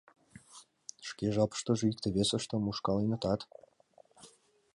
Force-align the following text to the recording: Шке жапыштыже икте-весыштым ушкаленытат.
Шке 1.07 1.25
жапыштыже 1.35 1.85
икте-весыштым 1.91 2.69
ушкаленытат. 2.71 3.41